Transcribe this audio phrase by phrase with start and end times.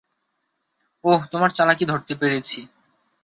[1.03, 2.59] ওহ, তোমার চালাকি ধরতে পেরেছি।